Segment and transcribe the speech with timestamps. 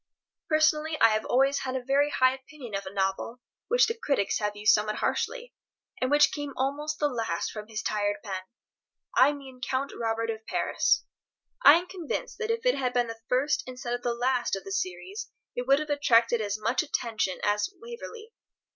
[0.49, 4.39] Personally, I have always had a very high opinion of a novel which the critics
[4.39, 5.53] have used somewhat harshly,
[6.01, 8.41] and which came almost the last from his tired pen.
[9.15, 11.03] I mean "Count Robert of Paris."
[11.63, 14.63] I am convinced that if it had been the first, instead of the last, of
[14.63, 18.33] the series it would have attracted as much attention as "Waverley."